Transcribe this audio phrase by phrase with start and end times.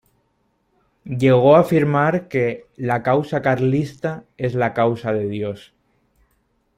[1.03, 5.75] Llegó a afirmar que "la causa carlista es la Causa de Dios.